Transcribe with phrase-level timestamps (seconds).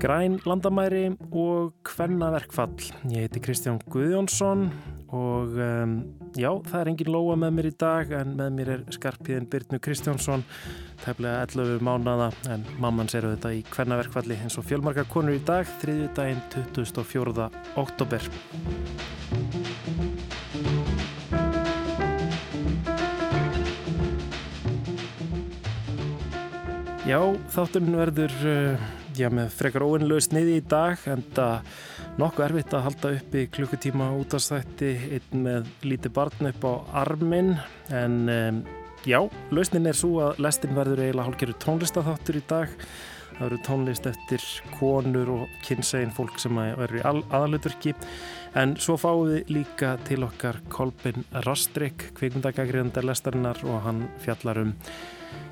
[0.00, 2.72] Græn landamæri og Kvennaverkfall.
[3.12, 4.62] Ég heiti Kristján Guðjónsson
[5.12, 5.90] og um,
[6.32, 9.76] já, það er engin lóa með mér í dag en með mér er skarpiðin Byrnu
[9.84, 10.44] Kristjánsson,
[11.02, 15.68] tefnilega 11 mánada en mamman sér þetta í Kvennaverkfalli eins og fjölmarkar konur í dag,
[15.82, 16.40] þriðju daginn
[16.78, 17.50] 24.
[17.82, 18.30] oktober.
[27.04, 27.20] Já,
[27.52, 28.88] þátturinn verður uh,
[29.18, 31.70] já, með frekar óvinnlegu sniði í dag en það
[32.20, 36.72] nokkuð erfitt að halda uppi klukkutíma útastætti einn með lítið barn upp á
[37.04, 37.54] armin
[37.94, 38.60] en um,
[39.08, 39.20] já,
[39.54, 42.74] lausnin er svo að lestin verður eiginlega hálfgerður tónlistatháttur í dag.
[43.30, 44.42] Það verður tónlist eftir
[44.76, 47.94] konur og kynsegin fólk sem verður í aðalutverki
[48.60, 54.74] en svo fáum við líka til okkar Kolbin Rastrik kvikmundagagriðandar lestarinnar og hann fjallar um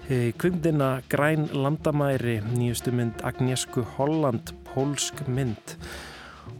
[0.09, 5.75] Kvöndina Græn Landamæri, nýjustu mynd Agnieszku Holland, pólsk mynd.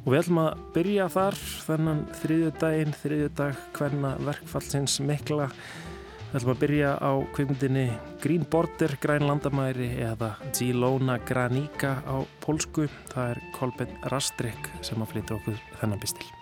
[0.05, 5.49] Og við ætlum að byrja þar þennan þriðjudaginn, þriðjudag hverna verkfallsins mikla.
[6.29, 7.87] Við ætlum að byrja á kvöndinni
[8.21, 12.85] Green Border Græn Landamæri eða Zilona Granika á pólsku.
[13.15, 16.38] Það er Kolben Rastrik sem að flytja okkur þennan pistil.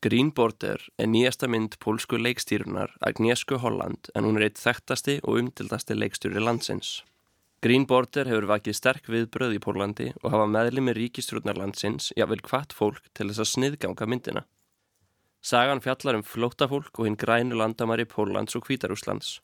[0.00, 5.42] Green Border er nýjasta mynd pólsku leikstýrunar Agnieszku Holland en hún er eitt þekktasti og
[5.42, 7.02] umtildasti leikstýri landsins.
[7.60, 12.40] Green Border hefur vakið sterk viðbröð í Pólandi og hafa meðli með ríkistrúnar landsins jável
[12.48, 14.44] hvart fólk til þess að sniðganga myndina.
[15.44, 19.42] Sagan fjallar um flótafólk og hinn grænu landamæri Póllands og Kvítarúslands.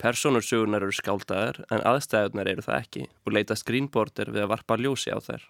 [0.00, 4.54] Personur sögunar eru skáldaðar en aðstæðunar eru það ekki og leitast Green Border við að
[4.56, 5.44] varpa ljósi á þær.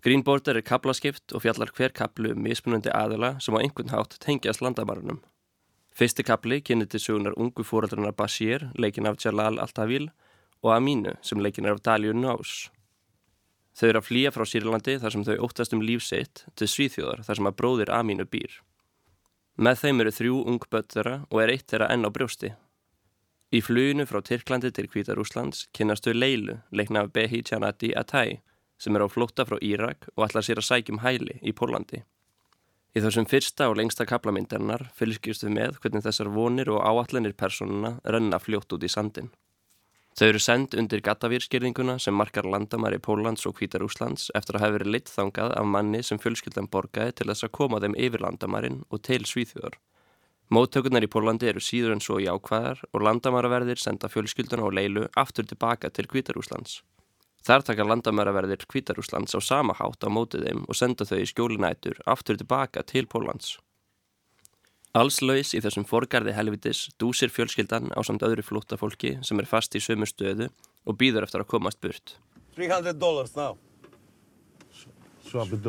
[0.00, 4.16] Green Border er kaplaskipt og fjallar hver kaplu um mismunandi aðila sem á einhvern hátt
[4.24, 5.20] tengjast landamarunum.
[5.92, 10.08] Fyrsti kapli kynni til sögunar ungu fóröldunar Bashir, leikin af Jalal Altavil,
[10.62, 12.70] og Aminu, sem leikin er af Dalju Nós.
[13.76, 17.38] Þau eru að flýja frá Sýrlandi þar sem þau óttast um lífsitt til Svíþjóðar þar
[17.38, 18.56] sem að bróðir Aminu býr.
[19.60, 22.54] Með þeim eru þrjú ung börn þeirra og er eitt þeirra enn á brjósti.
[23.52, 28.40] Í fluginu frá Tyrklandi til Kvítarúslands kynast þau Leilu, leikna af Behi Janati Atai,
[28.80, 32.00] sem er á flótta frá Írak og ætlar sér að sækjum hæli í Pólandi.
[32.90, 37.98] Í þessum fyrsta og lengsta kaplamyndarinnar fylgjast við með hvernig þessar vonir og áallanir personuna
[38.02, 39.30] renna fljótt út í sandin.
[40.18, 44.74] Þau eru send undir gattavýrskirðinguna sem markar landamæri Póllands og Kvítar Úslands eftir að hafa
[44.80, 48.82] verið lit þangað af manni sem fjölskyldan borgaði til þess að koma þeim yfir landamærin
[48.90, 49.78] og til Svíþjóðar.
[50.50, 55.06] Móttökurnar í Pólandi eru síður en svo í ákvæðar og landamæraverðir senda fjölskylduna og leilu
[55.14, 56.80] aftur tilbaka til Kvítar Úslands.
[57.46, 62.00] Þar taka landamæraverðir Kvítarúslands á sama hátt á mótið þeim og senda þau í skjólinætur
[62.04, 63.56] aftur tilbaka til Pólans.
[64.92, 69.80] Allslaus í þessum forgarði helvitis dúsir fjölskyldan á samt öðru flúttafólki sem er fast í
[69.80, 70.50] sömu stöðu
[70.84, 72.16] og býður eftir að komast burt.
[72.58, 73.56] 300 dollars now.
[75.30, 75.62] 300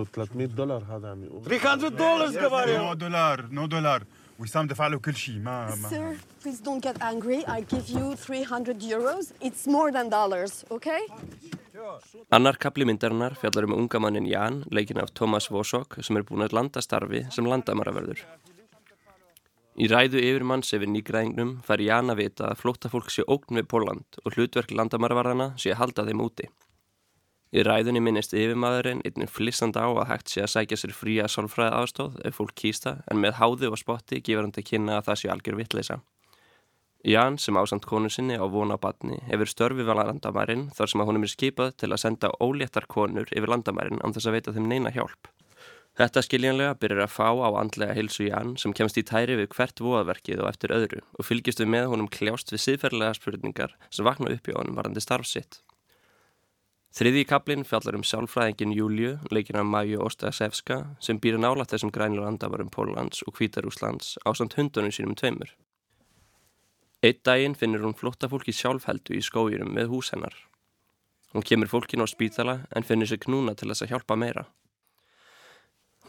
[1.93, 2.77] dollars, говорю.
[2.81, 4.07] No dollar, no dollar.
[4.40, 7.44] وسام دفع له كل شيء ما ما Sir, please don't get angry.
[7.46, 9.32] I give you 300 euros.
[9.40, 11.00] It's more than dollars, okay?
[12.30, 16.44] Annar kapli myndarinnar fjallar um unga mannin Jan, leikin af Thomas Vosok sem er búin
[16.46, 18.20] að landa starfi sem landamaraverður.
[19.76, 24.20] Í ræðu yfirmanns yfir nýgræðingnum fær Jan að vita að flóttafólk sé ógn við Póland
[24.24, 26.48] og hlutverk landamaravarðana sé að halda þeim úti.
[27.51, 31.73] Í ræðunni minnist yfirmaðurinn einnig flissand á að hægt sé að sækja sér fría sálfræði
[31.81, 35.19] aðstóð ef fólk kýsta en með háðu og spotti gefur hann til kynna að það
[35.19, 35.97] sé algjör vittleisa.
[37.03, 41.09] Jan sem ásand konu sinni á vona batni hefur störfi að landamærin þar sem að
[41.09, 44.69] honum er skipað til að senda óléttar konur yfir landamærin án þess að veita þeim
[44.69, 45.27] neina hjálp.
[45.99, 49.81] Þetta skiljanlega byrjar að fá á andlega hilsu Jan sem kemst í tæri við hvert
[49.83, 54.31] voðaverkið og eftir öðru og fylgist við með honum kljást við siðferðlega spurningar sem vakna
[54.31, 55.59] upp í honum varandi starfsitt.
[56.91, 62.25] Þriði kaplinn fjallar um sjálfræðingin Júliu, leikin af Maju Ostasevska sem býr nála þessum grænur
[62.27, 65.53] andavarum Póllands og Kvítarúslands á samt hundunum sínum tveimur.
[66.99, 70.35] Eitt daginn finnir hún flottafólki sjálfheldu í skójurum með hús hennar.
[71.31, 74.43] Hún kemur fólkin á spítala en finnir sig knúna til þess að hjálpa meira.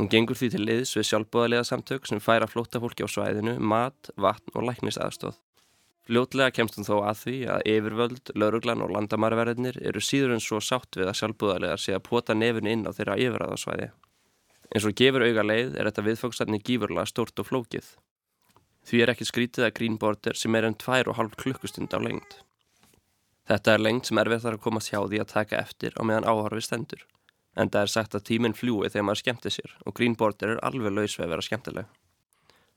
[0.01, 4.51] Hún gengur því til liðs við sjálfbúðarlega samtök sem færa flottafólki á svæðinu, mat, vatn
[4.59, 5.39] og læknisaðstóð.
[6.03, 10.59] Fljótlega kemst hún þó að því að yfirvöld, lauruglan og landamæraverðinir eru síður en svo
[10.59, 13.93] sátt við að sjálfbúðarlegar sé að pota nefn inn á þeirra yfirraðarsvæði.
[14.73, 17.93] En svo gefur auga leið er þetta viðfókstarni gífurlega stort og flókið.
[18.83, 22.41] Því er ekki skrítið að Green Border sem er og hálf klukkustund á lengt.
[23.47, 26.27] Þetta er lengt sem erfið þarf að komast hjá því að taka eftir á meðan
[26.27, 27.07] áhorfi stendur.
[27.55, 30.63] En það er sagt að tíminn fljúi þegar maður skemmti sér og Green Border er
[30.67, 32.02] alveg laus við að vera skemmtileg.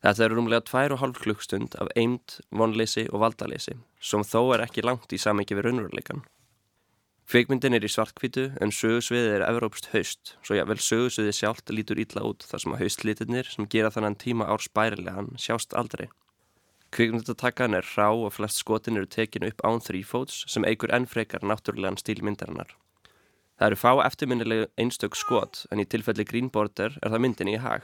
[0.05, 4.61] Þetta eru rúmlega tvær og hálf klukkstund af eimt, vonleysi og valdaleysi, sem þó er
[4.67, 6.21] ekki langt í samengi við raunveruleikan.
[7.25, 12.21] Kveikmyndin er í svartkvítu en sögusviðið er evrópst haust, svo jável sögusviðið sjálft lítur ítla
[12.29, 16.11] út þar sem að haustlitirnir sem gera þannan tíma ár spærilegan sjást aldrei.
[16.93, 21.41] Kveikmyndatakkan er rá og flest skotin eru tekinu upp án þrýfóts sem eigur enn frekar
[21.41, 22.77] náttúrulegan stíl myndarinnar.
[23.57, 27.57] Það eru fá eftirminnilegu einstök skot en í tilfelli Green Border er það myndin í
[27.57, 27.81] hag.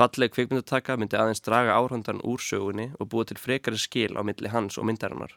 [0.00, 4.48] Falleg kveikmyndatakka myndi aðeins draga áhundan úr sögunni og búa til frekari skil á milli
[4.48, 5.34] hans og myndarinnar.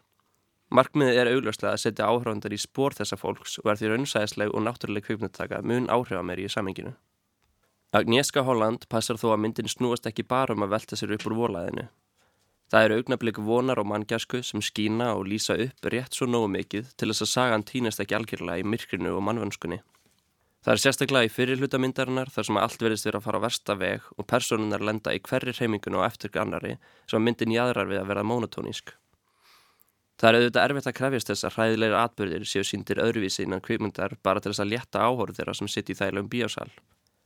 [0.71, 4.63] Markmiðið er augljóslega að setja áhraundar í spór þessa fólks og er því raunsæðisleg og
[4.63, 6.94] náttúruleg kvikmyndtaka mun áhrifameir í saminginu.
[7.92, 11.36] Agnieszka Holland passar þó að myndin snúast ekki bara um að velta sér upp úr
[11.42, 11.89] volaðinu.
[12.71, 16.95] Það eru augnablík vonar og manngjarsku sem skína og lýsa upp rétt svo nógu mikið
[16.95, 19.83] til þess að sagan týnast ekki algjörlega í myrkrinu og mannvönskunni.
[20.63, 24.06] Það er sérstaklega í fyrirlutamyndarinnar þar sem allt verðist verið að fara á versta veg
[24.15, 26.77] og personunar lenda í hverri reymingun og eftir annari
[27.12, 28.94] sem myndin jæðrar við að vera monotónísk.
[30.24, 34.15] Það er auðvitað erfitt að krefjast þess að hræðilegir atbyrðir séu síndir öðruvísi innan kvipmyndar
[34.24, 36.69] bara til þess að létta áhóru þeirra sem sitt í þægilegum bíásal.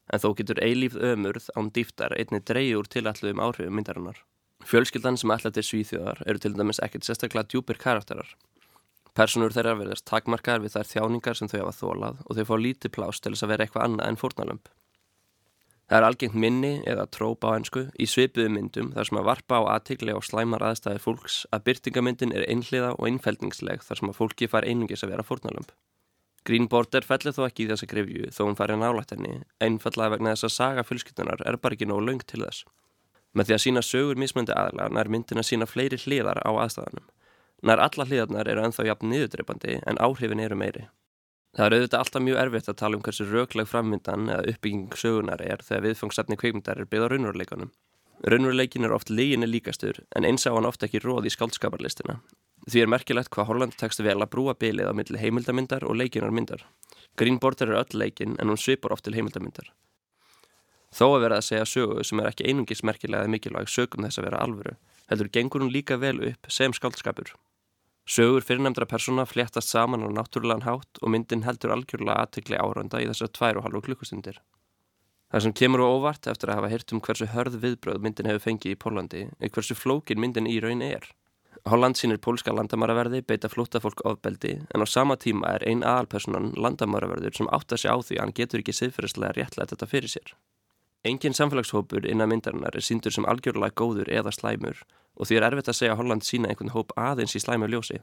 [0.10, 4.24] En þó getur eilíf ömurð án dýftar einni dreyjur tilalluðum áhrifum myndarinnar.
[4.66, 8.34] Fjölskyldan sem ætla til svíþjóðar eru til dæmis ekkert sérstaklega djúpir karakterar.
[9.18, 12.92] Personur þeirra verðast takmarkar við þær þjáningar sem þau hafa þólað og þau fá lítið
[12.94, 14.70] plás til þess að vera eitthvað annað en fórnalömp.
[15.88, 19.58] Það er algengt minni eða tróp á ennsku í svipuðu myndum þar sem að varpa
[19.58, 24.18] á aðtikli og slæmar aðstæði fólks að byrtingamyndin er einhliða og einfældningsleg þar sem að
[24.20, 25.74] fólki far einungis að vera fórnalömp.
[26.46, 30.36] Green Border fellir þó ekki í þessa grefju þó hún farið nálægt henni, einfallega vegna
[30.36, 32.68] þess að saga fullskiptunar er bara ekki nógu laung til þess.
[33.34, 37.08] Með því að sína sögur mismöndi aðla nær myndin að sína fleiri hliðar á aðstæðanum.
[37.66, 40.88] Nær alla hliðarnar eru enþá jafn niðurdreipandi en áhrifin eru meiri.
[41.58, 45.42] Það er auðvitað alltaf mjög erfitt að tala um hversu raukleg framvindan eða uppbygging sögunar
[45.42, 47.72] er þegar viðfangsefni kveikmyndar er byggð á raunveruleikunum.
[48.30, 52.20] Raunveruleikin er oft líginni líkastur en eins á hann ofta ekki róð í skáldskaparlistina.
[52.70, 56.62] Því er merkilegt hvað Holland tekst vel að brúa bylið á milli heimildamindar og leikinarmyndar.
[57.18, 59.74] Green Border er öll leikin en hún svipar oft til heimildamindar.
[60.94, 64.30] Þó að vera að segja sögu sem er ekki einungis merkilega mikilvæg sögum þess að
[64.30, 64.78] vera alvöru,
[65.10, 67.34] heldur gengur hún líka vel upp sem skáldskapur.
[68.08, 73.08] Sögur fyrirnæmdra persóna fléttast saman á náttúrulegan hátt og myndin heldur algjörlega aðtegli áranda í
[73.10, 74.38] þessar tvær og halvu klukkustundir.
[75.28, 78.46] Það sem kemur á óvart eftir að hafa hirt um hversu hörð viðbröð myndin hefur
[78.46, 81.04] fengið í Pólandi er hversu flókin myndin í raun er.
[81.68, 87.42] Holland sínir pólska landamæraverði beita flótafólk ofbeldi en á sama tíma er ein aðalpersonan landamæraverður
[87.42, 90.32] sem átta sig á því að hann getur ekki siðferðislega réttlega þetta fyrir sér.
[91.08, 94.82] Engin samfélagshópur innan myndarinnar er síndur sem algjörlega góður eða slæmur
[95.16, 98.02] og því er erfitt að segja að Holland sína einhvern hóp aðeins í slæmu ljósi.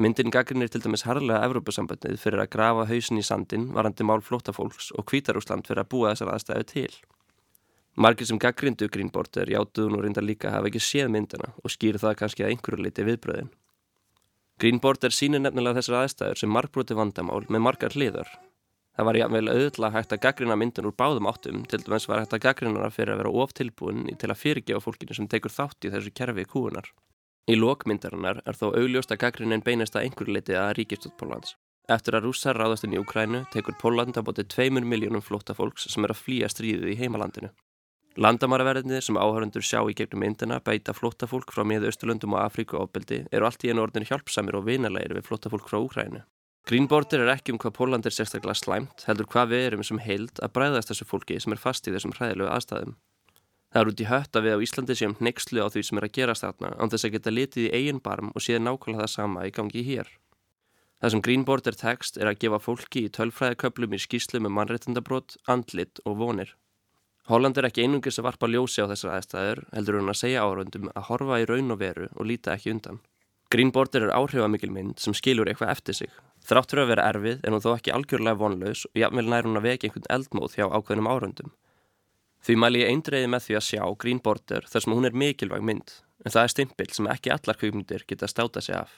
[0.00, 4.88] Myndin gaggrinir til dæmis harlega Evrópusambandið fyrir að grafa hausin í sandin varandi mál flótafólks
[4.96, 6.94] og Kvítarúsland fyrir að búa þessar aðstæðu til.
[8.00, 12.16] Margir sem gaggrindu Greenborder játuðun og reynda líka hafa ekki séð myndina og skýr það
[12.22, 13.52] kannski að einhverju liti viðbröðin.
[14.62, 18.32] Greenborder sínir nefnilega þessar aðstæður sem margbróti vandamál með margar hliðar
[18.92, 22.34] Það var jáfnveil auðvitað hægt að gaggrina myndin úr báðum áttum, til dæmis var hægt
[22.36, 26.12] að gaggrina fyrir að vera oftilbúin til að fyrirgefa fólkinu sem tekur þátt í þessu
[26.12, 26.90] kerfi kúunar.
[27.48, 31.56] Í lokmyndarinnar er þó augljóst að gaggrinin beinist að einhver liti að ríkistótt Pólans.
[31.90, 35.88] Eftir að rússar ráðast inn í Ukrænu tekur Póland að bóti tveimur miljónum flótta fólks
[35.90, 37.50] sem er að flýja stríðið í heimalandinu.
[38.22, 43.22] Landamæraverðinni sem áhörundur sjá í gegnum myndina beita flóttafólk frá miða Östurlundum og Afríku ábyldi
[43.32, 46.20] eru allt í einu orðin hjálpsamir og vinalegir við flóttafólk frá Ukrænu.
[46.62, 50.38] Greenborder er ekki um hvað Póland er sérstaklega slæmt, heldur hvað við erum sem heild
[50.38, 52.94] að bræðast þessu fólki sem er fast í þessum hræðilegu aðstæðum.
[53.72, 56.06] Það er út í hött að við á Íslandi séum neykslu á því sem er
[56.06, 59.12] að gerast þarna án þess að geta litið í eigin barm og séð nákvæmlega það
[59.16, 60.10] sama í gangi hér.
[61.02, 65.98] Það sem Greenborder tekst er að gefa fólki í tölfræðaköplum í skýslu með mannréttindabrót, andlit
[66.06, 66.52] og vonir.
[67.26, 70.92] Holland er ekki einungis að varpa ljósi á þessar aðstæður, heldur hún að segja árundum
[70.92, 73.02] að horfa í raun og veru og líta ekki undan.
[73.50, 77.54] Greenborder er áhrifamikil mynd sem skilur eitthvað eftir sig, Þrátt fyrir að vera erfið er
[77.54, 81.10] hún þó ekki algjörlega vonlaus og jafnvel nær hún að veki einhvern eldmóð hjá ákveðnum
[81.12, 81.52] árundum.
[82.42, 85.62] Því mæli ég eindreiði með því að sjá Green Border þar sem hún er mikilvæg
[85.62, 85.92] mynd,
[86.26, 88.96] en það er stimpil sem ekki allar kvíkmyndir geta státa sig af.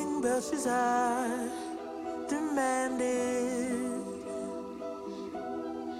[0.00, 1.28] Old King Belshazzar
[2.28, 4.02] demanded,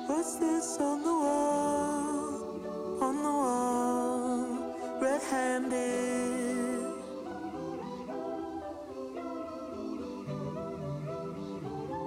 [0.06, 2.98] What's this on the wall?
[3.02, 6.80] On the wall, red handed.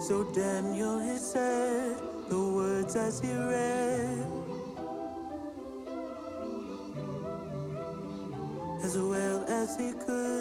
[0.01, 1.97] So Daniel, he said
[2.29, 4.27] the words as he read.
[8.83, 10.32] As well as he could,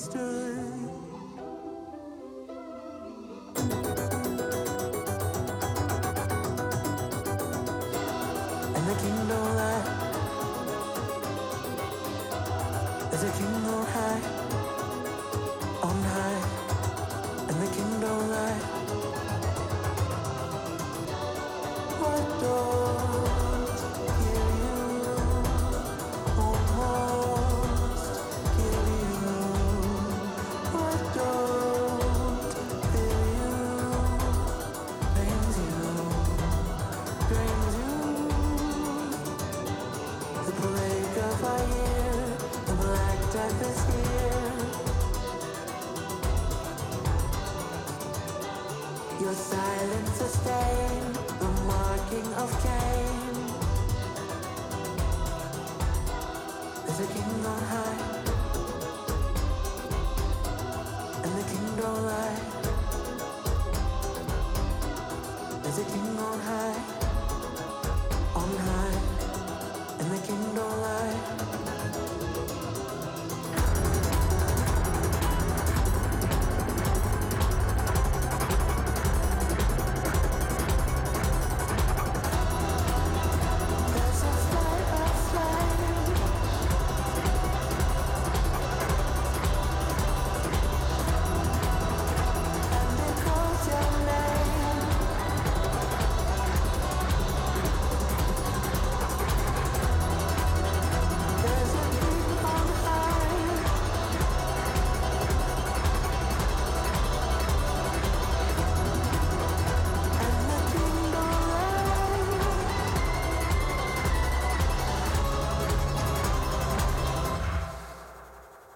[0.00, 0.59] understood.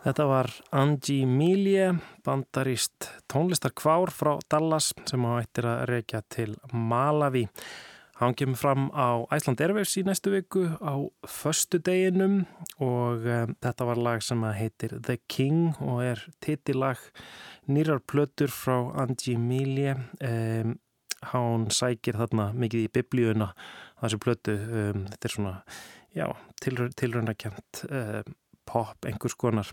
[0.05, 1.87] Þetta var Angie Milie,
[2.27, 7.47] bandarist tónlistarkvár frá Dallas sem á ættir að reykja til Malawi.
[8.21, 12.43] Hann kemur fram á Æsland Airwaves í næstu viku á förstu deginum
[12.85, 17.01] og um, þetta var lag sem heitir The King og er titillag
[17.65, 19.97] nýrar plötur frá Angie Milie.
[20.21, 20.77] Um,
[21.33, 23.55] hann sækir þarna mikið í biblíuna
[24.05, 24.61] þessu plötu.
[24.69, 25.59] Um, þetta er svona,
[27.97, 28.35] um,
[28.69, 29.71] pop einhvers konar.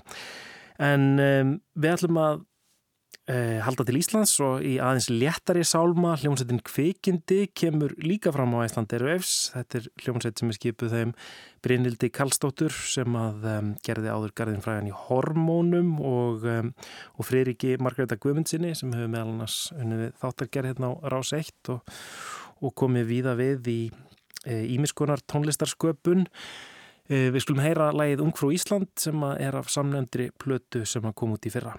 [0.81, 2.39] En um, við ætlum að
[3.29, 8.65] uh, halda til Íslands og í aðeins léttari sálma hljómsveitin Kvikindi kemur líka fram á
[8.65, 9.51] Æslandi Erfs.
[9.53, 11.13] Þetta er hljómsveit sem er skipuð þeim
[11.61, 16.73] Brynildi Kallstóttur sem að um, gerði áður garðin fræðan í Hormónum og, um,
[17.17, 19.59] og Freyriki Margreta Guðmundsinni sem hefur meðal annars
[20.21, 21.99] þáttargerð hérna á Rás 1 og,
[22.61, 23.81] og komið víða við í
[24.49, 26.25] ímiskonar tónlistarsköpun.
[27.11, 31.35] Eh, Við skulum heyra lægið Ungfrú Ísland sem er af samnefndri plötu sem að koma
[31.35, 31.73] út í fyrra.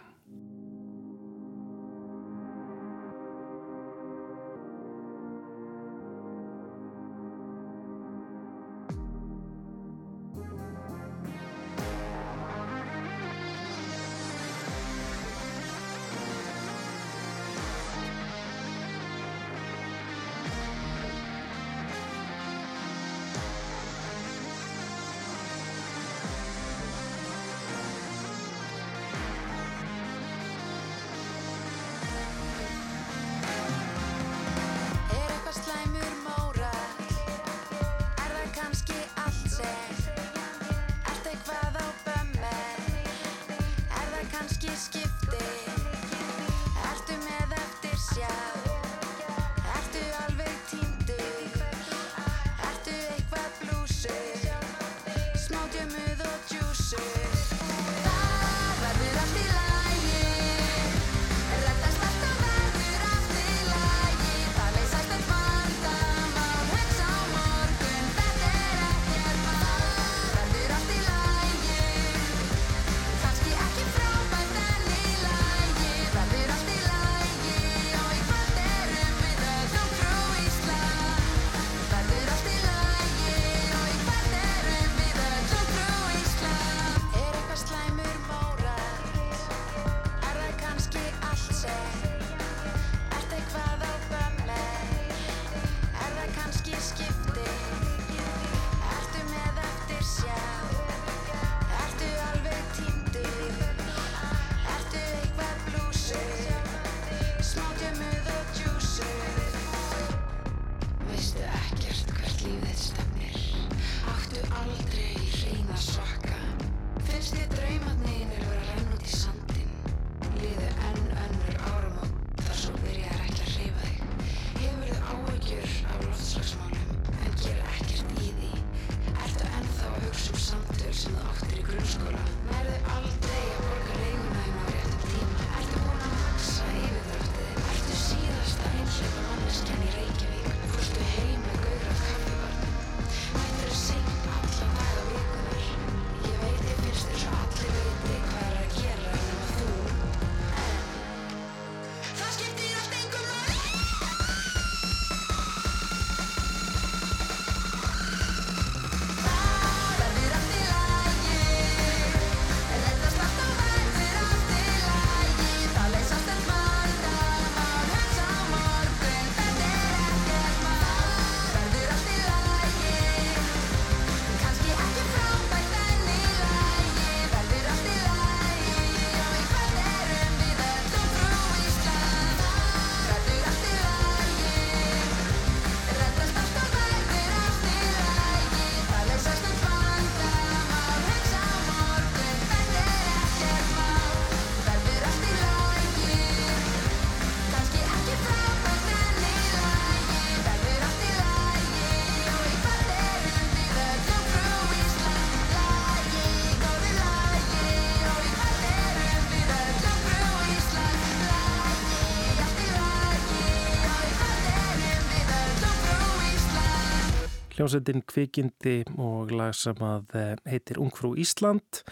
[217.53, 221.83] hljómsveitin kvikindi og lag sem að eh, heitir Ungfrú Ísland.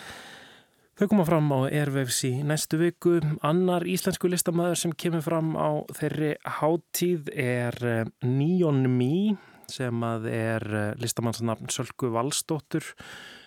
[1.01, 3.19] Þau koma fram á Ervefs í næstu viku.
[3.47, 9.37] Annar íslensku listamæður sem kemur fram á þeirri háttíð er eh, Níon Mí
[9.71, 12.85] sem að er eh, listamannsnafn Sölku Valstóttur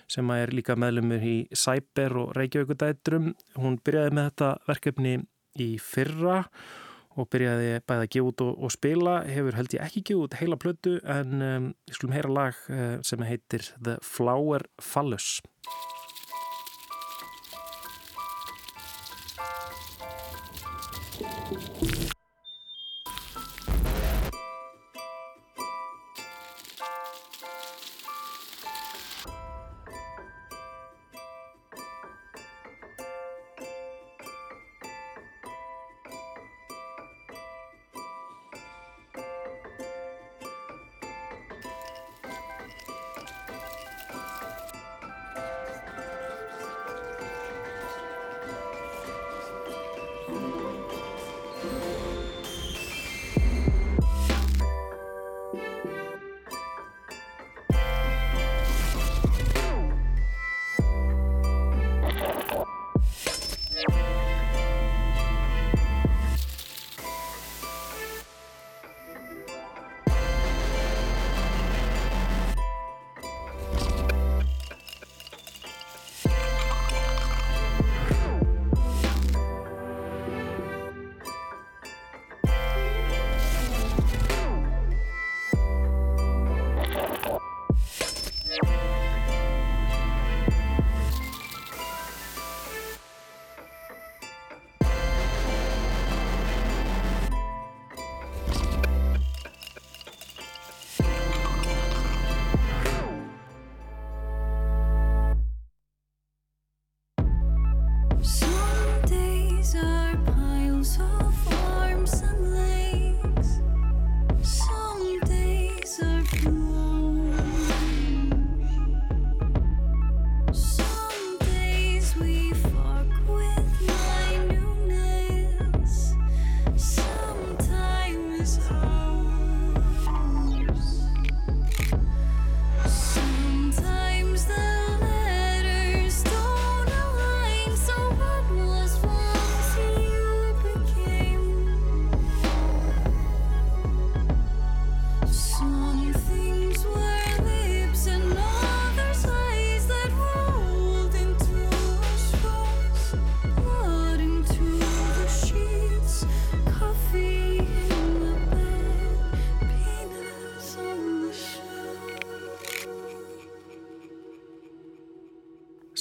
[0.10, 3.34] sem að er líka meðlumur í Sæber og Reykjavíkudætrum.
[3.58, 5.14] Hún byrjaði með þetta verkefni
[5.62, 6.83] í fyrra og
[7.20, 10.38] og byrjaði bæði að gefa út og, og spila hefur held ég ekki gefa út
[10.40, 15.38] heila plötu en um, ég skulum heyra lag eh, sem heitir The Flower Fallus.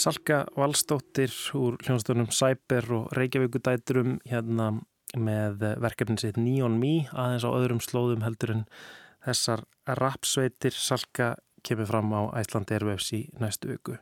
[0.02, 4.72] Salka Valstóttir úr hljónstunum Sæper og Reykjavíkudæturum hérna
[5.14, 8.64] með verkefni sitt Neon Me aðeins á öðrum slóðum heldur en
[9.22, 9.62] þessar
[10.00, 13.94] rapsveitir Salka kemur fram á Æslandi Airwaves í næstu viku.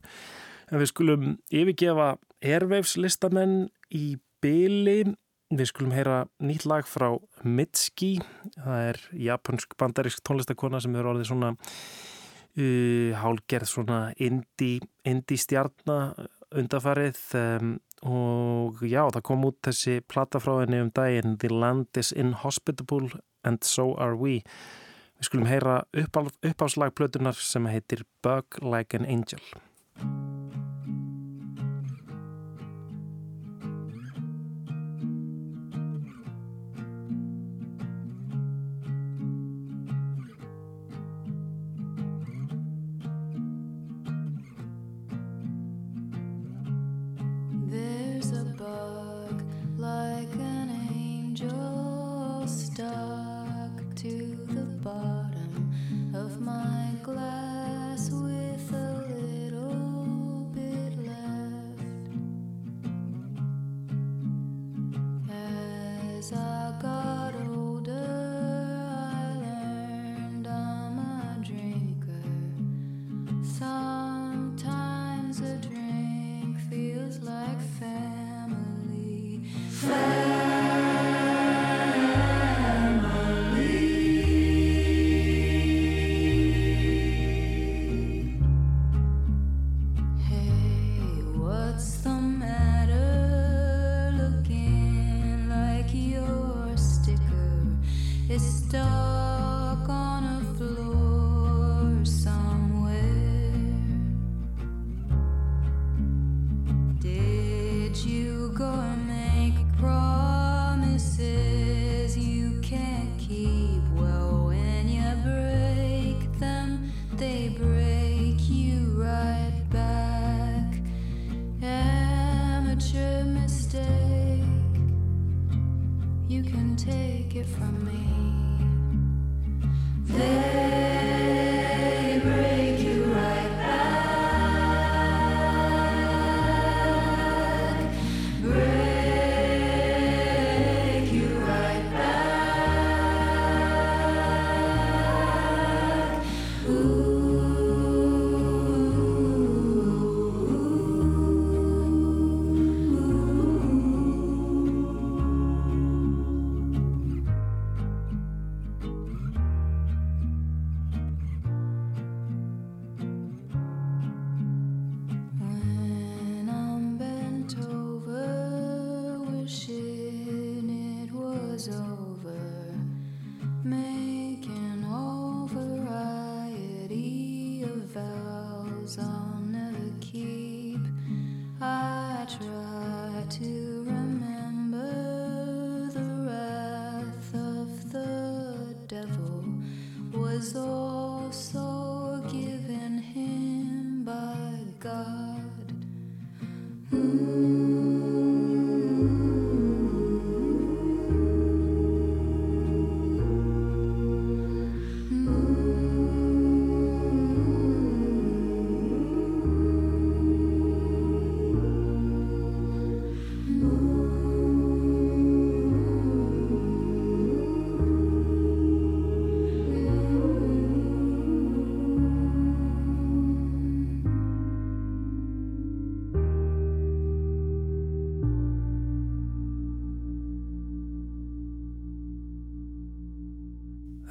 [0.73, 5.03] En við skulum yfirgefa Airwaves listamenn í byli
[5.51, 7.09] Við skulum heyra nýtt lag frá
[7.43, 8.21] Mitski,
[8.55, 11.49] það er japansk bandarísk tónlistakona sem eru orðið svona
[12.59, 16.15] uh, hálgerð svona indie, indie stjarnar
[16.51, 17.75] undafarið um,
[18.11, 23.13] og já, það kom út þessi plata frá henni um daginn The Land is Inhospitable
[23.45, 24.41] and So Are We.
[25.21, 29.45] Við skulum heyra uppáslag plötunar sem heitir Bug Like an Angel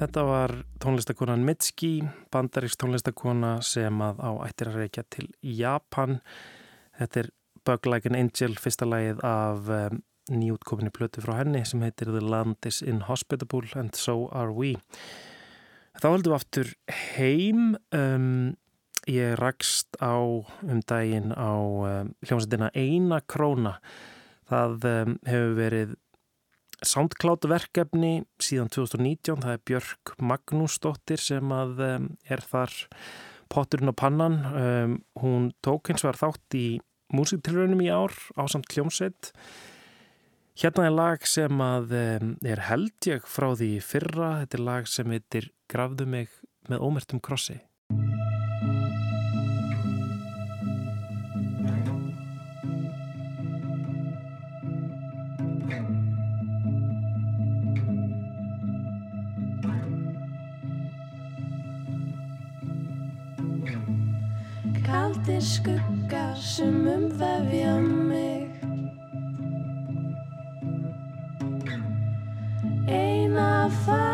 [0.00, 1.98] Þetta var tónlistakonan Mitski,
[2.32, 6.22] bandarísk tónlistakona sem að á ættir að reykja til Japan.
[6.96, 7.28] Þetta er
[7.68, 9.98] Bug Like an Angel, fyrsta lagið af um,
[10.32, 14.78] nýjútkominni plötu frá henni sem heitir The Land is Inhospitable and So Are We.
[16.00, 16.72] Þá heldum við aftur
[17.12, 17.76] heim.
[17.92, 18.56] Um,
[19.04, 23.76] ég rakst á um daginn á um, hljómsveitina Eina Króna.
[24.48, 25.98] Það um, hefur verið
[26.86, 32.76] SoundCloud verkefni síðan 2019, það er Björk Magnúsdóttir sem að er þar
[33.50, 34.38] potturinn á pannan.
[34.54, 36.66] Um, hún tók eins og var þátt í
[37.14, 39.32] músiktilraunum í ár á samt hljómsveit.
[40.60, 44.90] Hérna er lag sem að um, er held ég frá því fyrra, þetta er lag
[44.90, 46.32] sem heitir Grafðu mig
[46.70, 47.60] með ómertum krossi
[65.40, 68.50] kaldir skuggar sem umvefja mig.
[72.88, 74.10] Eina famlægið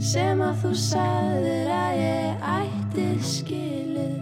[0.00, 4.20] sem að þú sagðir að ég ætti skilið.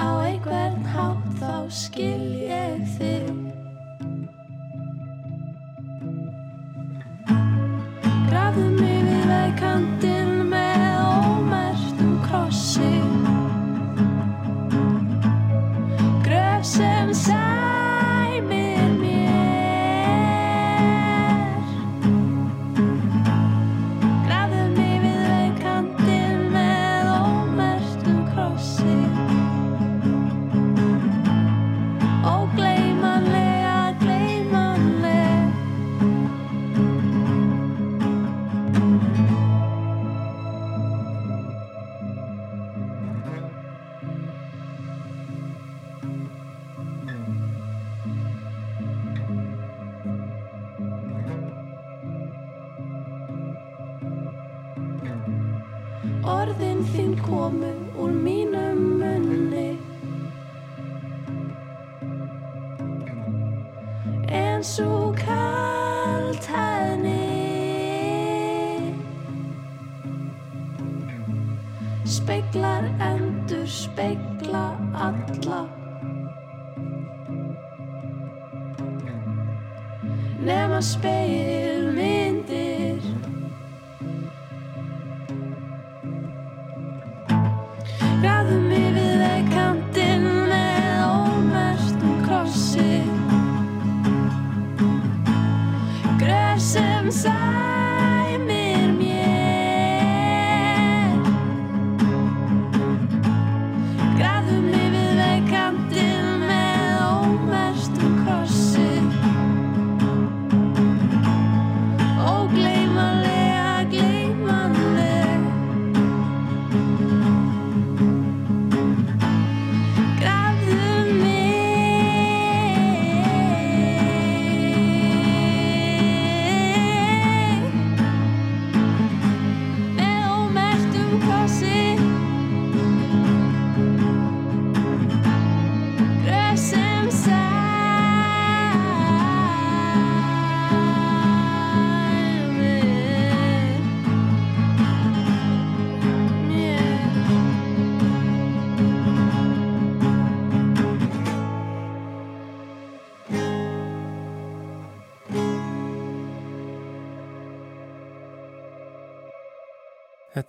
[0.00, 2.49] Á einhvern hátt þá skil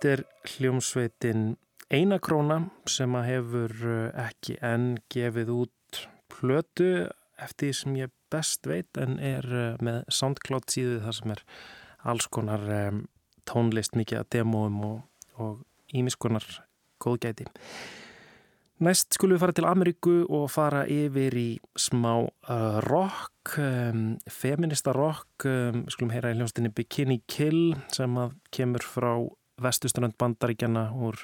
[0.02, 1.42] Þetta er hljómsveitin
[1.94, 2.56] Eina króna
[2.90, 6.88] sem að hefur uh, ekki enn gefið út plötu
[7.38, 11.42] eftir því sem ég best veit en er uh, með SoundCloud síðu þar sem er
[12.10, 12.98] alls konar um,
[13.46, 14.96] tónlist mikið að demóum og,
[15.38, 15.60] og
[15.94, 16.48] ímiskonar
[16.98, 17.46] góðgæti.
[18.82, 24.96] Næst skulum við fara til Ameríku og fara yfir í smá uh, rock, um, feminista
[24.98, 29.12] rock, um, skulum heyra í hljónstinni Bikini Kill sem að kemur frá
[29.64, 31.18] vestuströnd bandaríkjana úr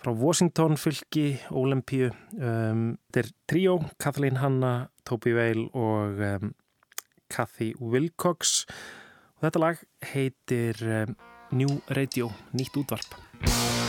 [0.00, 2.10] frá Washington fylki, Olympíu.
[2.38, 6.54] Um, þetta er tríó, Kathleen Hanna, Toby Vale og um,
[7.30, 8.64] Kathy Wilcox.
[9.38, 11.18] Og þetta lag heitir um,
[11.52, 13.79] New Radio, nýtt útvarp.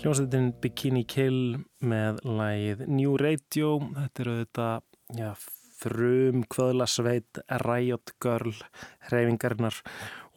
[0.00, 3.74] Hljómsveitin Bikini Kill með lagið New Radio.
[3.92, 4.36] Þetta eru
[5.18, 5.28] já,
[5.76, 8.54] frum kvöðlasveit Riot Girl
[9.10, 9.76] hreyfingarinnar.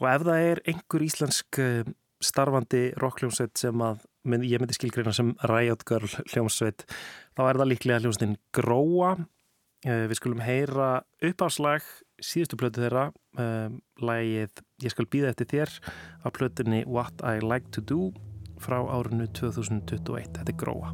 [0.02, 1.92] Og ef það er einhver íslensk eh,
[2.24, 4.04] starfandi rockljómsveit sem að
[4.50, 6.84] ég myndi skilgreina sem Riot Girl hljómsveit
[7.38, 9.16] þá er það líklega hljómsveitin Gróa.
[9.88, 10.92] Eh, við skulum heyra
[11.24, 11.88] uppáslag
[12.24, 15.74] síðustu plötu þeirra um, lagið Ég skal býða eftir þér
[16.24, 18.12] á plötunni What I Like to Do
[18.64, 20.94] frá árinu 2021 þetta er gróa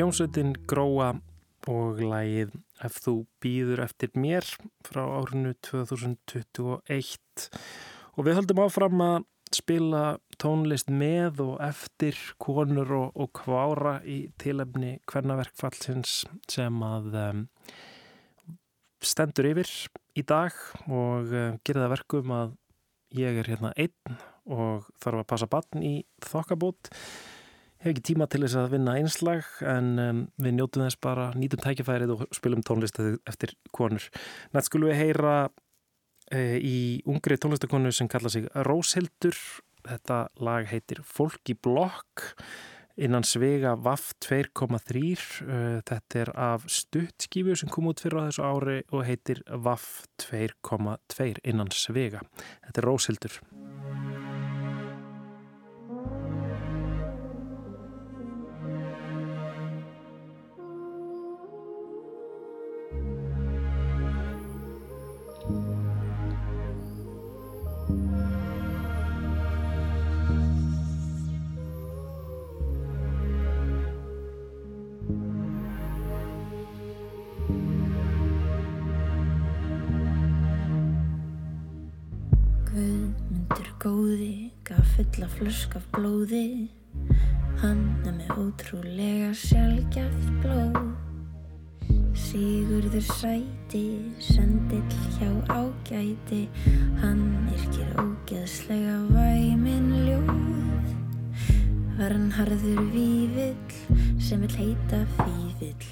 [0.00, 1.10] hljómsveitin Gróa
[1.68, 3.12] og lagið Ef þú
[3.44, 4.46] býður eftir mér
[4.86, 7.48] frá árinu 2021
[8.16, 10.04] og við höldum áfram að spila
[10.40, 17.42] tónlist með og eftir konur og, og kvára í tilefni hvernaverkfallsins sem að um,
[19.04, 19.68] stendur yfir
[20.16, 22.56] í dag og uh, gerir það verkum að
[23.20, 24.16] ég er hérna einn
[24.48, 25.92] og þarf að passa batn í
[26.24, 26.88] þokkabót
[27.80, 31.62] hef ekki tíma til þess að vinna einslag en um, við njótum þess bara nýtum
[31.64, 34.06] tækifærið og spilum tónlist eftir konur.
[34.54, 35.36] Nætt skulum við heyra
[36.28, 36.78] e, í
[37.08, 39.38] ungri tónlistakonu sem kalla sig Róshildur.
[39.80, 42.28] Þetta lag heitir Fólk í blokk
[43.00, 45.02] innan svega VAF 2.3
[45.88, 49.86] þetta er af stuttskífu sem kom út fyrir á þessu ári og heitir VAF
[50.26, 52.20] 2.2 innan svega
[52.66, 53.40] þetta er Róshildur
[85.40, 86.68] flösk af blóði.
[87.62, 90.90] Hann er með ótrúlega sjálfgjafð blóð.
[92.20, 93.84] Sigurður sæti,
[94.20, 96.42] sendill hjá ágæti.
[97.00, 100.92] Hann yrkir ógeðslega væmin ljóð.
[101.96, 105.88] Vernharður vívill sem vill heita fívill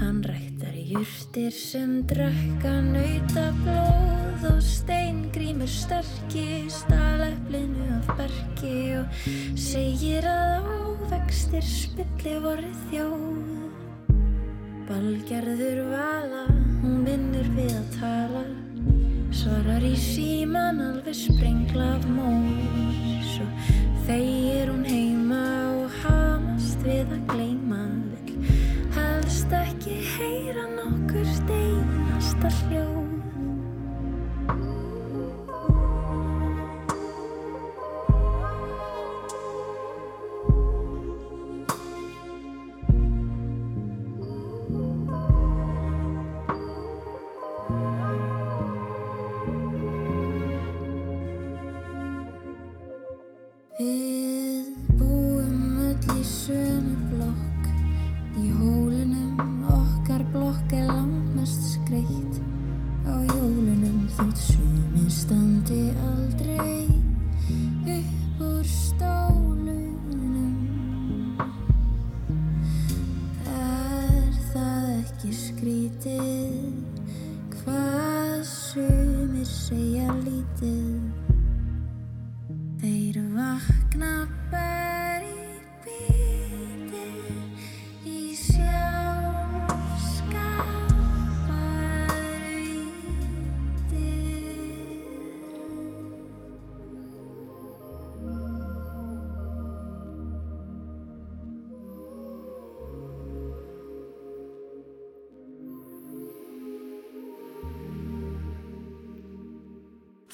[0.00, 0.49] Hann rættar
[0.90, 9.20] jurtir sem drekka nauta blóð og steingrímur sterki stalepplinu af berki og
[9.54, 14.18] segir að ávextir spilli voru þjóð.
[14.90, 16.44] Balgerður vala,
[16.82, 18.44] hún vinnur við að tala,
[19.30, 23.74] svarar í síman alveg sprengla af mós og
[24.08, 25.44] þeir hún heima
[25.84, 27.84] og hamast við að gleyma
[29.50, 32.98] helst ekki heyra nokkur steinasta hljóð.
[53.80, 54.19] Við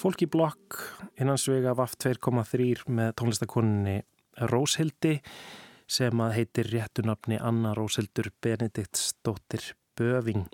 [0.06, 0.76] Fólk í blokk
[1.18, 3.94] innan svega VAF 2.3 með tónlistakoninni
[4.52, 5.16] Róshildi
[5.90, 10.44] sem að heitir réttunafni Anna Róshildur Benediktsdóttir Böving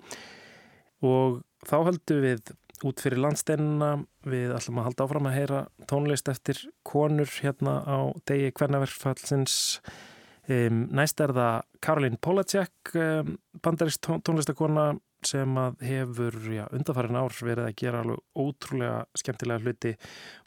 [1.05, 2.49] og þá höldum við
[2.81, 3.91] út fyrir landsteinina
[4.25, 9.59] við ætlum að halda áfram að heyra tónlist eftir konur hérna á degi hvernaverfallsins
[10.49, 14.95] um, næst er það Karolín Polacek um, bandarist tónlistakona
[15.27, 19.95] sem að hefur já, undarfærin ár verið að gera alveg ótrúlega skemmtilega hluti.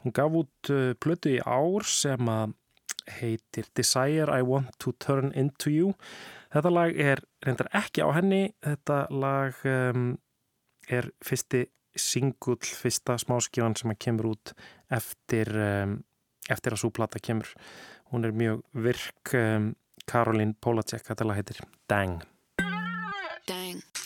[0.03, 2.55] Hún gaf út uh, plötu í ár sem að
[3.17, 5.93] heitir Desire I Want to Turn Into You.
[6.53, 8.43] Þetta lag er reyndar ekki á henni.
[8.63, 10.13] Þetta lag um,
[10.87, 11.65] er fyrsti
[11.97, 14.53] singull, fyrsta smáskífan sem að kemur út
[14.93, 15.99] eftir, um,
[16.51, 17.49] eftir að svo plata kemur.
[18.13, 19.35] Hún er mjög virk.
[19.35, 19.73] Um,
[20.07, 21.59] Karolín Polacek, þetta lag heitir.
[21.91, 22.21] Dang.
[23.47, 23.96] Dang.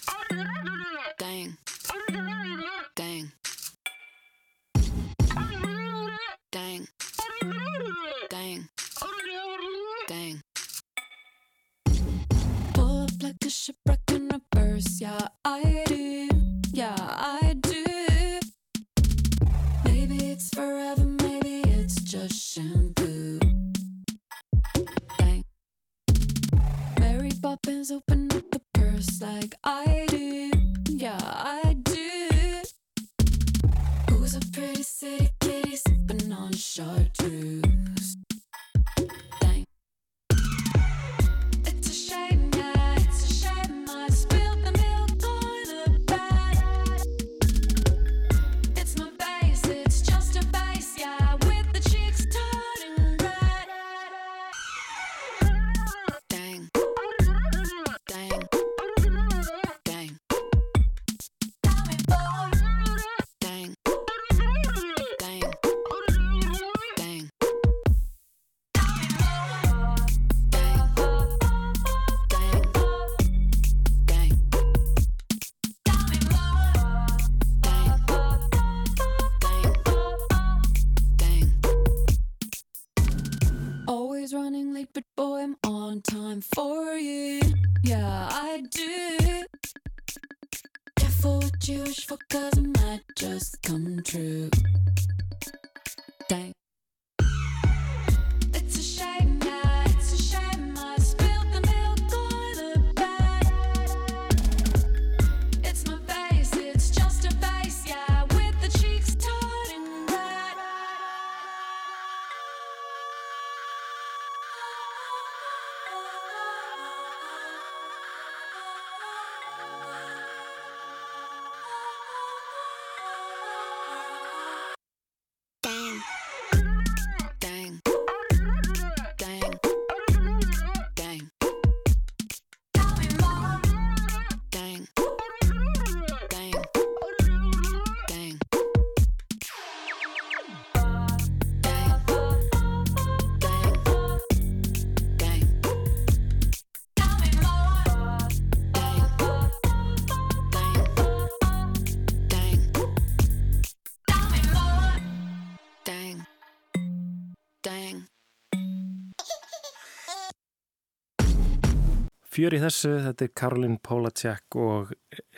[162.32, 164.94] Fjör í þessu, þetta er Karolín Polacek og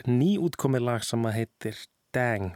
[0.06, 1.80] nýútkomið lag sem að heitir
[2.14, 2.52] Dang.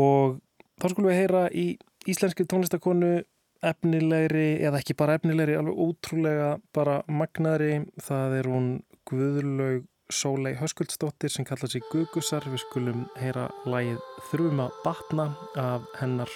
[0.00, 0.38] Og
[0.80, 1.66] þá skulum við heyra í
[2.08, 3.18] íslenski tónlistakonu
[3.62, 7.82] efnilegri, eða ekki bara efnilegri, alveg ótrúlega bara magnaðri.
[8.00, 8.72] Það er hún
[9.10, 12.48] Guðlaug Sólei Höskuldsdóttir sem kallar sig Gugusar.
[12.48, 14.00] Við skulum heyra lagið
[14.30, 15.28] Þrjum að batna
[15.60, 16.32] af hennar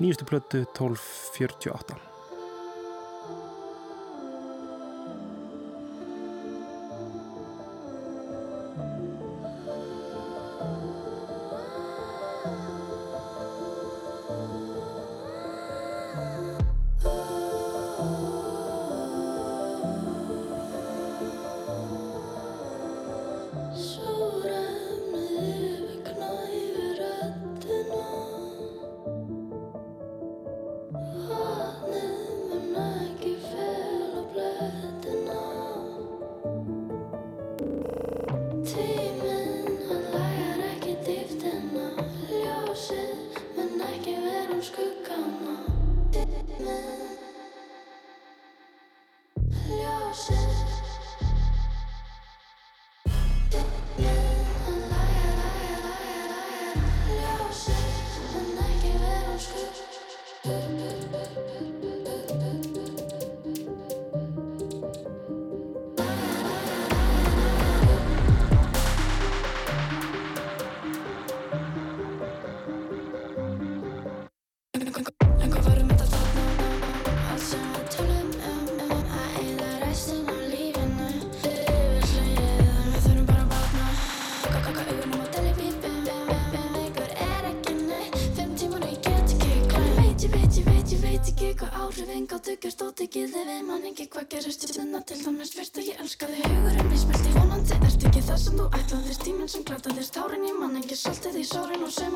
[0.00, 2.13] nýjustu plötu 1248.
[93.04, 96.28] ekki lifið, mann ekki hvað gerist Ég finna til það mér svist að ég elska
[96.30, 97.76] þig Hugurinn í smelti, vonandi.
[97.88, 101.44] Ert ekki það sem þú ætlaðist Tíminn sem glataðist, hárin í mann ekki Saltið í
[101.50, 102.13] sórin og sem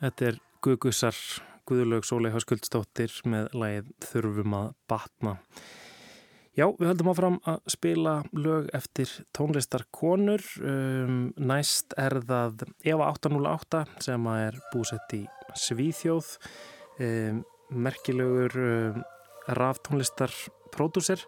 [0.00, 1.16] Þetta er Guðgussar
[1.66, 5.34] Guðlaug Sólei Höskuldsdóttir með lagið Þurfum að batna.
[6.56, 10.44] Já, við höldum áfram að spila lög eftir tónlistarkonur.
[10.64, 15.22] Um, næst er það Eva 808 sem er búsett í
[15.66, 16.30] Svíþjóð.
[16.96, 19.02] Um, merkilegur um,
[19.58, 21.26] raftónlistarpródúser.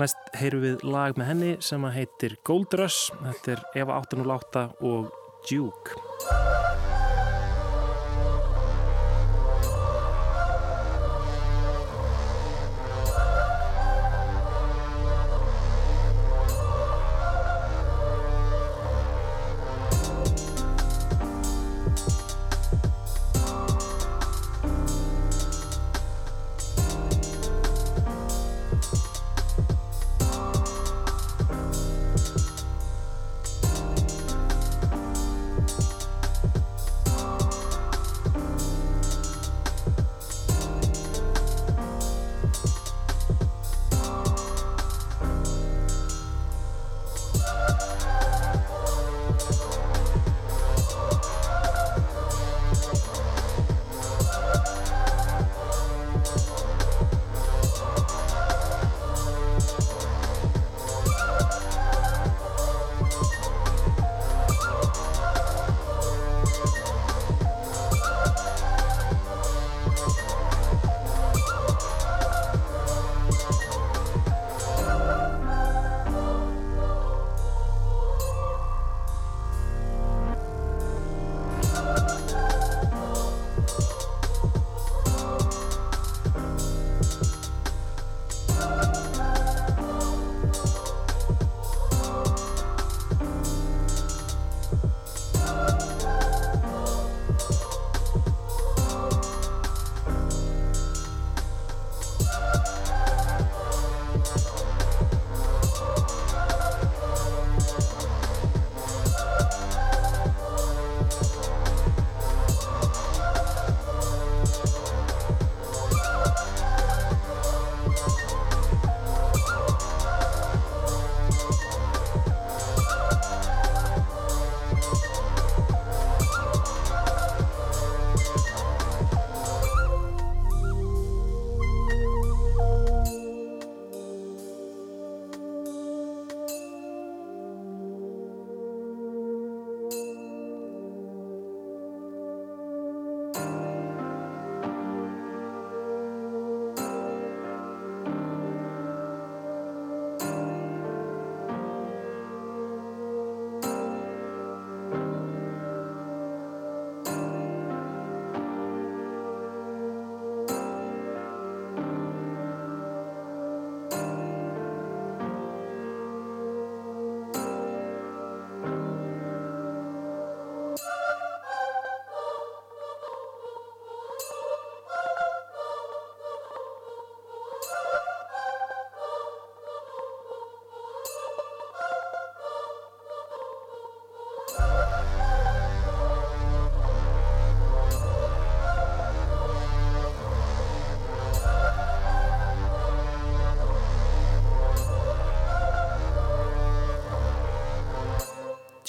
[0.00, 3.14] Næst heyrum við lag með henni sem heitir Gold Rush.
[3.22, 5.14] Þetta er Eva 808 og
[5.46, 6.69] Duke.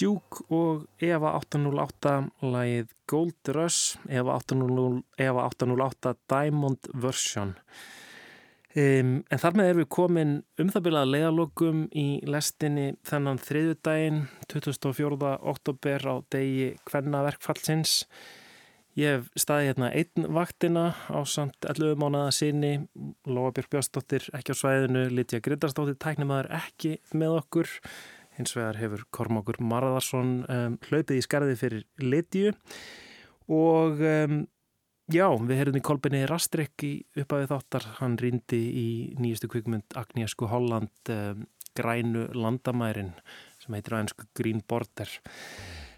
[0.02, 7.54] Duke og Eva 808 lagið Gold Rush Eva 808, Eva 808 Diamond Version.
[8.72, 14.22] Um, en þar með erum við komin um það byrjað leiðalokum í lestinni þennan þriðudaginn
[14.54, 15.34] 24.
[15.52, 18.06] oktober á degi kvennaverkfallsins.
[19.00, 22.72] Ég hef staðið hérna einn vaktina á samt 11 mánuða sinni.
[23.28, 25.06] Lóa Björk Björnsdóttir ekki á svæðinu.
[25.12, 27.72] Lítja Grindarsdóttir tæknimaður ekki með okkur
[28.42, 32.56] hins vegar hefur Kormákur Marðarsson um, hlaupið í skarði fyrir Lidju
[33.52, 34.42] og um,
[35.12, 38.90] já, við heyrðum í kolbinni Rastrik í uppafið þáttar, hann rýndi í
[39.22, 41.46] nýjastu kvikmynd Agnieszku Holland um,
[41.78, 43.14] Grænu Landamærin
[43.62, 45.08] sem heitir á ennsku Green Border.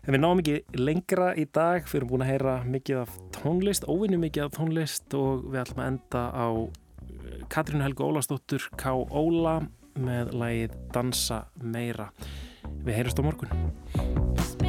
[0.04, 1.86] En við náum ekki lengra í dag.
[1.88, 5.08] Við erum búin að heyra mikið af tónlist óvinni mikið af tónlist.
[5.18, 6.48] Og við ætlum að enda á
[7.54, 8.92] Katrínu Helgu Ólastóttur K.
[8.94, 9.62] Óla
[10.00, 12.10] með lagið Dansa meira.
[12.84, 14.63] Við heyrjast á morgun.